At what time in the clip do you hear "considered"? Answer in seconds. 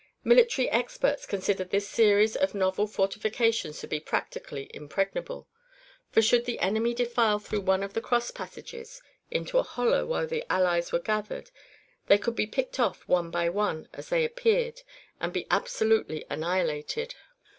1.27-1.69